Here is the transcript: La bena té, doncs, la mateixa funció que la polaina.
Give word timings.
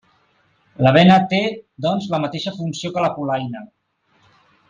La 0.85 0.93
bena 0.95 1.17
té, 1.33 1.41
doncs, 1.87 2.09
la 2.15 2.21
mateixa 2.25 2.55
funció 2.57 2.93
que 2.97 3.05
la 3.05 3.13
polaina. 3.19 3.65